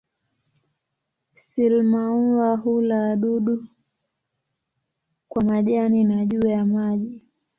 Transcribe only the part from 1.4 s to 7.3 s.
Sile-maua hula wadudu kwa majani na juu ya maji.